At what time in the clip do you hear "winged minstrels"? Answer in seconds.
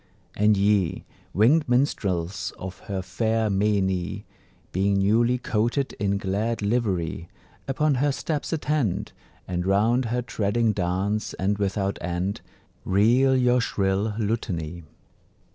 1.31-2.51